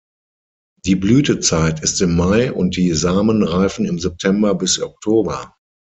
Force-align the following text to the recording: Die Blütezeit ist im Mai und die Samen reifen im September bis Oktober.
Die 0.83 0.95
Blütezeit 0.95 1.81
ist 1.81 2.01
im 2.01 2.15
Mai 2.15 2.51
und 2.51 2.75
die 2.75 2.91
Samen 2.93 3.43
reifen 3.43 3.85
im 3.85 3.99
September 3.99 4.55
bis 4.55 4.79
Oktober. 4.81 5.55